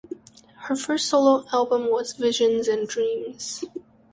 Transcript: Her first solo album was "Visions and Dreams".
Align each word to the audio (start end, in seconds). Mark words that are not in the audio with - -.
Her 0.61 0.75
first 0.75 1.07
solo 1.09 1.45
album 1.53 1.91
was 1.91 2.13
"Visions 2.13 2.67
and 2.67 2.87
Dreams". 2.87 3.63